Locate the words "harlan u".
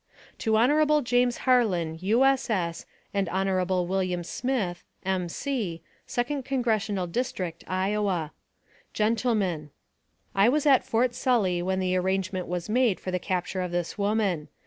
1.45-2.25